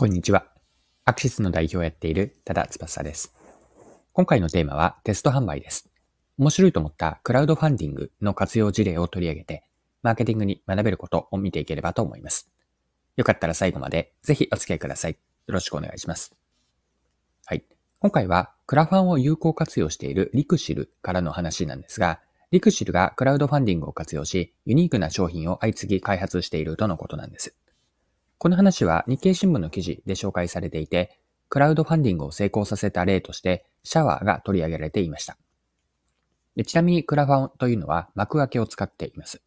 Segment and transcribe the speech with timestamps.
[0.00, 0.46] こんにちは。
[1.06, 3.34] アクシスの代表をやっている多田翼です。
[4.12, 5.90] 今回のテーマはテスト販売です。
[6.38, 9.64] 面白いと思ったクラウドファンディングの活用事例を取り上げて、
[10.04, 12.48] マーケティングに学べることを見ていければと思います。
[13.16, 15.14] よかったら最後までぜひお付き合いください。
[15.14, 15.18] よ
[15.48, 16.32] ろしくお願いします。
[17.46, 17.64] はい。
[17.98, 22.20] 今回はクラファンを有効活用しているリクシルからの話なんですが、
[22.52, 27.56] リクシルがクラウドファンディングを活用し、ユニークな商品を相次ぎ開発しているとのことなんです。
[28.38, 35.36] この話は日経新聞の記事で紹介されていて、クラウドファンディングを成功させた例として、シャワーが取り上げられていました。
[36.54, 39.42] でちなみにクラファンというのは幕開けを使っています。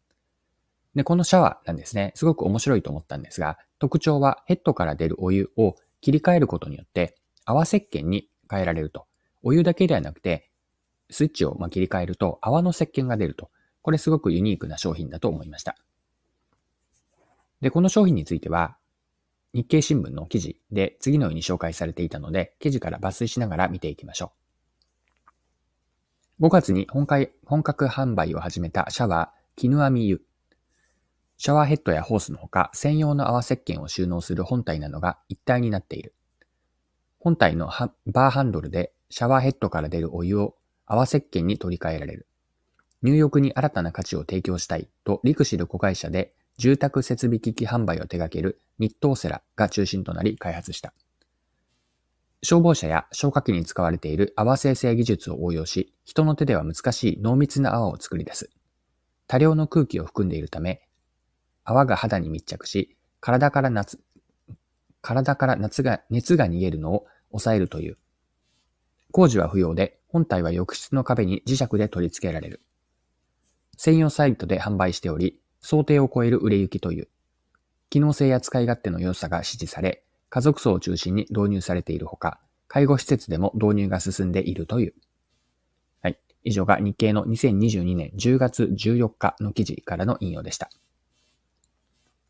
[0.94, 7.16] で、このシャワーなんですね、すごく面白いと思ったんですが、特徴はヘッドから出るお湯を切り替えることによって、
[7.46, 9.06] 泡石鹸に変えられると。
[9.42, 10.50] お湯だけではなくて、
[11.08, 13.50] スイッチを切り替えると泡の石鹸が出ると。
[13.80, 15.76] これすごくユニークな商品だと思いました。
[17.62, 18.76] で、この商品については、
[19.54, 24.32] 日経新聞の記事で次のように紹介されていたので、記事から抜粋しながら見ていきましょ
[26.40, 26.46] う。
[26.46, 27.06] 5月に本
[27.44, 30.22] 本格販売を始めたシャワー、絹編み湯。
[31.36, 36.14] シャワーヘッドやホースのほか、専用の泡石鹸を収納する本体などが一体になっている。
[37.18, 37.70] 本体の
[38.06, 40.56] バーハンドルでシャワーヘッドから出るお湯を
[40.86, 42.26] 泡石鹸に取り替えられる。
[43.02, 50.92] 入浴に新たな価値を提供したいと、リクシル子会社で住宅設備機器販売を手掛ける日東セラが中心となり開発した。
[52.42, 58.50] 消防車や消火器に使われている泡生成技術を応用し、人の手では難しい濃密な泡を作り出す。
[59.28, 60.82] 多量の空気を含んでいるため、
[61.64, 64.00] 泡が肌に密着し、体から夏、
[65.00, 67.98] 体から夏が、熱が逃げるのを抑えるという。
[69.10, 72.62] 工事は不要で、本体は浴室の壁に磁石で取り付けられる。
[73.76, 77.08] 専用サイトで販売しており、想定を超える売れ行きという、
[77.88, 84.94] 機能性や使い勝手の良さが支持され、家族層を中心に導入されているほか、介護施設でも導入が進んでいるという。
[86.00, 86.18] はい。
[86.42, 90.70] 以上が日経の2022年10月14日の記事からの引用でした。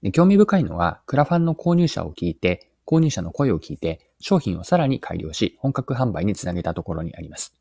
[0.03, 7.55] で興味深いのは、クラファンの購入者を聞いて、購入者の声を聞いて、商品をさらに改良し、本格販売につなげたところにあります。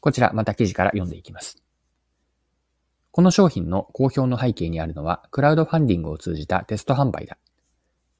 [0.00, 1.65] こちら、また記事から読んでいきます。
[3.16, 7.38] この商品の好評の背景にあるのは、クラウドファンディングを通じたテスト販売だ。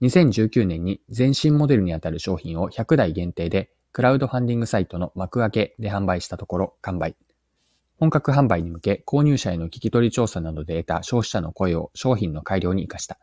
[0.00, 7.14] 2019年に全身モデルにあたる商品を100台限定で、クラウドファンディングサイトの幕開けで販売したところ、完売。
[7.98, 13.18] 本格販売に向け、購入者への聞き取り調査などで得た消費者の声を商品の改良に活かした。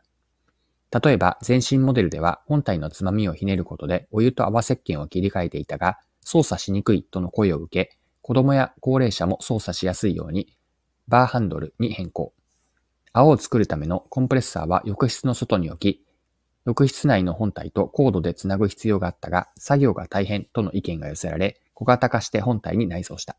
[1.00, 10.56] 例えば、全身モデルでは本体のつまみをひねることでお湯と泡石鹸を切り替えていたが、操作しにくいとの声を受け、子供や高齢者も操作しやすいように、
[11.08, 12.32] バーハンドルに変更。
[13.12, 16.04] 泡を作るためのコンプレッサーは浴室の外に置き、
[16.66, 23.36] 浴室内の本体とコードでつなぐ必要があったが、作業が大変との意見が寄せられ、小型化して本体に内蔵した。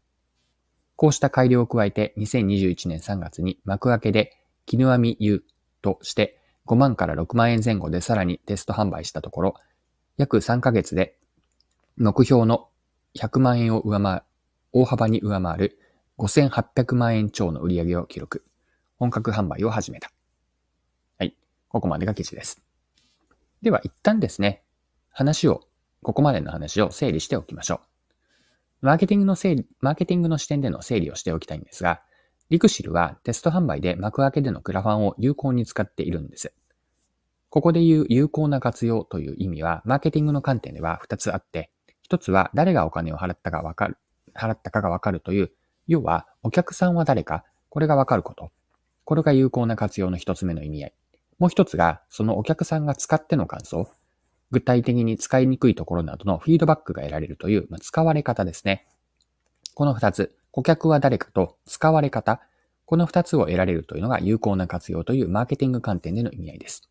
[0.96, 4.32] こうした改良を加えて2021年3月に幕開けで
[4.66, 5.44] 絹編み U
[5.82, 9.56] として5万から6万円前後でさらにテスト販売したところ、
[10.18, 11.18] 約3ヶ月で
[11.98, 12.70] 目標の
[13.18, 14.24] 100万円を上回る、
[14.72, 15.80] 大幅に上回る
[16.18, 18.46] 5800万円超の売り上げを記録。
[18.98, 20.12] 本格販売を始めた。
[21.18, 21.36] はい。
[21.68, 22.62] ここまでが記事です。
[23.62, 24.64] では、一旦ですね、
[25.12, 25.62] 話を、
[26.02, 27.82] ここまでの話を整理しておきましょ
[28.82, 28.86] う。
[28.86, 32.02] マーケティングの整理、マーケティングの視点での整理をしておきたいんですが、
[32.50, 36.54] リクシルはテスト販売で幕開けでのクラファンを有効に使っているんです。
[37.50, 41.72] ここで言う有効な活用という意味は、マーケティングの観点では2つあって、
[42.10, 43.98] 1つは誰がお金を払ったかわかる、
[44.34, 45.52] 払ったかがわかるという
[45.88, 48.52] 要は、お客さんは誰か、これがわかること。
[49.04, 50.94] これが有効な活用の一つ目の意味合い。
[51.38, 53.90] もう一つが、そのお客さんが使っての感想。
[54.52, 58.88] 具体的に使いにくいところなどのフィードバックが得られるという、まあ、使われ方ですね。
[59.74, 62.42] この二つ、顧客は誰かと使われ方、
[62.86, 66.90] この二つを得られるというのが有効な活用というマーケティング観点での意味合いです。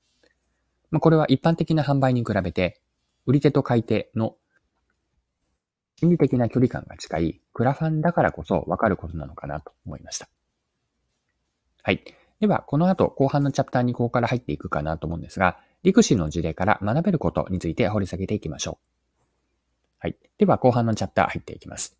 [0.90, 2.80] まあ、これは一般的な販売に比べて、
[3.26, 4.36] 売り手と買い手の
[5.96, 10.28] 心理的な距離感が近いクラファンだからこそわかることなのかなと思いました。
[11.82, 12.02] はい。
[12.40, 18.84] では、この後、後半のチャプターにここから入っていくかなと思うんですが、陸士の事例から学べることについて掘り下げていきましょう。
[19.98, 20.16] はい。
[20.38, 21.96] では、後半のチャプター入っていきます。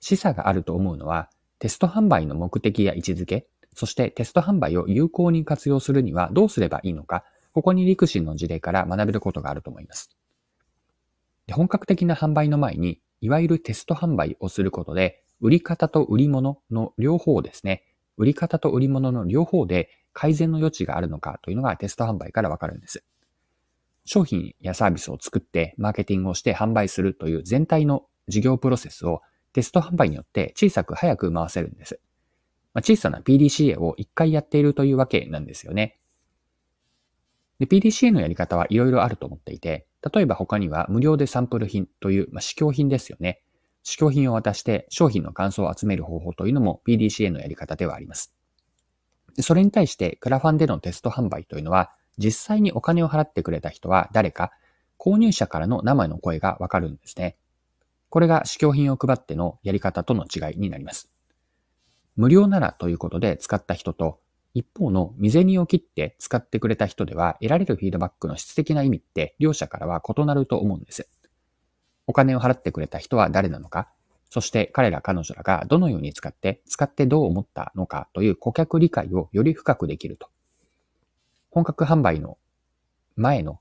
[0.00, 10.10] 示唆があると思うのは、テスト販売の目的や位置づけ、そしてテスト販売を有効に活用するにはどうすればいいのか、ここに陸士の事例から学べることがあると思います。
[11.50, 17.84] 本格的な販売の前に、いわゆるテスト販売をすることで、売り方と売り物の両方ですね。
[18.16, 23.04] 売り方と売り物の両方で改善の余地があるのかというのがテスト販売からわかるんです。
[24.04, 29.20] 商品やサービスを作ってマーケティングをして販売するという全体の事業プロセスを
[29.52, 32.00] テスト販売によって小さく早く回せるんです。
[32.74, 35.98] まあ、小さな PDCA を一回やっているというわけなんですよね。
[37.58, 43.42] で、PDCA のやり方はいろいろあると思っていて、例えば他には無料でサンプル品という、まあ、試供品ですよね。
[43.82, 48.34] 試供品を渡して商品の感想を集める方法というのも PDCA のやり方ではあります。
[49.40, 54.52] それに対してクラファンでのテスト販売というのは実際にお金を払ってくれた人は誰か
[54.98, 57.36] 購入者からの生の声がわかるんですね。
[58.10, 61.10] これが試供品を配ってのやり方との違いになります。
[62.16, 64.18] 無料ならということで使った人と
[64.58, 71.08] 一方の未銭を切って使ってくれた人では得られるフィードバックの質的な意味って両者からは異なると思うんです。
[72.08, 73.88] お金を払ってくれた人は誰なのか、
[74.30, 80.28] そして彼ら彼女らがどのように使って、使ってどう思ったのかという顧客理解をより深くできると。
[81.52, 82.36] 本格販売の
[83.14, 83.60] 前の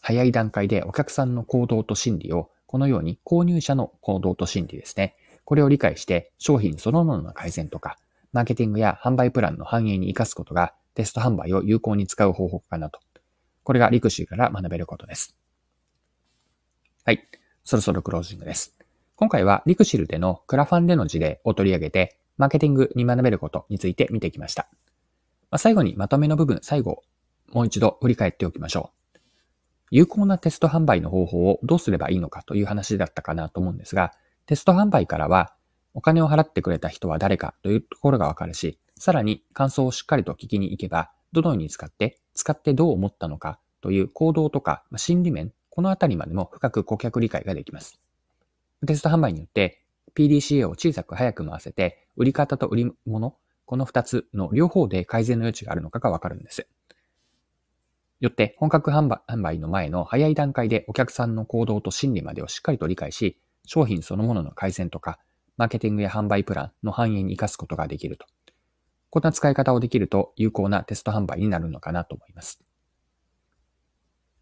[0.00, 5.14] 早い段階でお客さんの行動と心理をこのように購入者の行動と心理ですね。
[5.44, 7.98] これを理解して商品そのものの改善とか、
[8.34, 12.98] マーケティングや販売プランの反映に活かすことがテスト販売を有効に使う方法かなと。
[13.62, 15.36] これがリクシーから学べることです。
[17.04, 17.22] はい。
[17.62, 18.76] そろそろクロージングです。
[19.14, 24.66] 今回はリクシルでのクラファンでの事例を取り上げて、マーケティングに学べることについて見てきました。
[25.52, 27.04] まあ、最後にまとめの部分、最後、
[27.52, 29.18] もう一度振り返っておきましょう。
[29.92, 34.12] 有効なテスト販売の方法をどうすればいいのかという話だったかなと思うんですが、
[34.46, 35.54] テスト販売からは、
[35.94, 47.98] お金を払ってくれた人は誰かというところがわかるし、さらに感想をしっかりと聞きに行けば、どのように使って、使ってどう思ったのかという行動とか心理面このあたりまでも深く顧客理解ができます。
[48.86, 49.82] テスト販売によって
[50.14, 53.36] PDCA を小さく早く回せて、売り方と売り物、
[53.66, 56.68] この二つの両方で改善の余地があるのかがわかるんです。
[58.20, 59.08] よって本格販
[59.42, 65.18] 売の前の早い段階でお客さんの行動と心理までをしっかりと理解し、商品そのものの改善とか、
[65.56, 68.26] マーケティングや販売プランの反映に活かすことができると。
[69.10, 72.64] こんな使い方をできると有効なテスト販売になるのかなと思います。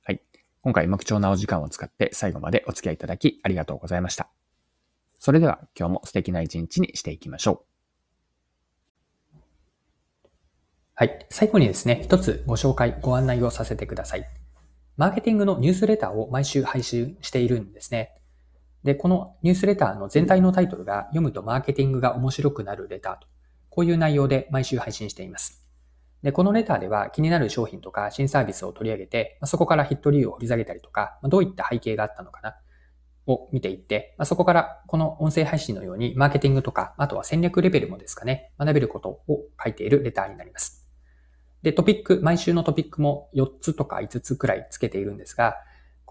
[0.05, 0.23] はい
[0.63, 4.31] 今回も貴重なお時間を使って最後までお付き合いいただきありがとうございました。
[5.19, 7.73] それでは今日も素敵な一日にしていきましょう。
[10.95, 11.27] はい。
[11.31, 14.27] 最後にですね、一つご紹介、ご案内をさせてください。
[14.97, 18.13] マーケティングのニュースレターを毎週配信しているんですね。
[18.85, 23.29] で、このニュースレターの全体のタイトルが読むとマーケティングが面白くなるレターと、
[23.71, 25.65] こういう内容で毎週配信しています。
[26.23, 32.57] で、このレターでは気になる商品とか新サービスを取り上げて、そこからヒット理由を掘り下げたりとか、どういった背景があったのかな
[33.27, 40.89] を見ていって、そこからこの音声配信のようにマーケティングとか、あとは戦略レベルもですかね、学べることを書いているレターになります。
[41.63, 45.57] で、トピック、毎週のトピックも4つとか5つくらいつけているんですが、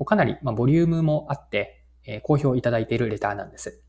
[0.04, 3.84] かなりボリュームもあって、えー、好評いただいているレターなんです。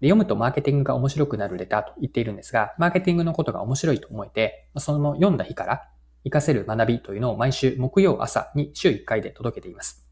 [0.00, 5.88] で読むとマーケティングが面白くなるレターと言っているんですが、マーケティングのことが面白いと思えて、その読んだ日から
[6.24, 10.04] 活かせる学びというのを毎週木曜朝に週1回で届けています。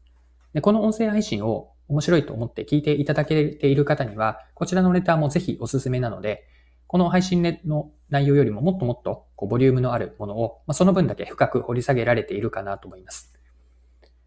[0.53, 6.47] でこの音声配信を面白いと思って聞いていただけている方には、こちらのレターもぜひおすすめなので、
[6.87, 13.33] この配信の内容よりももっともっとボリュームのあるものを、その分だけ深く掘り下げられているかなと思います。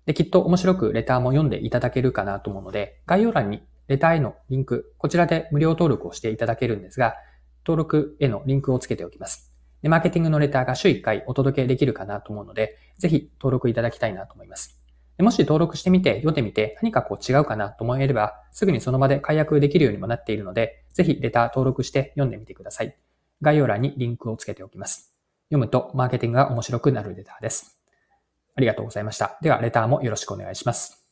[0.07, 7.15] で、きっと面白くレターも読んでいただけるかなと思うので、概要欄にレターへのリンク、こちらで無料登録をしていただけるんですが、
[7.67, 9.53] 登録へのリンクをつけておきます。
[9.83, 14.81] で、マーケティングのレターが週1回お届けできるかなと思うので、ぜひ登録いただきたいなと思います。
[15.17, 22.97] でもし登録してみて、読んでみて、何かこう違うかなと思えれば、すぐにその場で解約できるようにもなっているので、ぜひレター登録して読んでみてください。
[23.43, 25.15] 概要欄にリンクをつけておきます。
[25.51, 27.84] 読むとマーケティングが面白くなるレターです。
[28.57, 29.39] ありがとうございました。
[29.43, 31.04] では、レターもよろしくお願いします。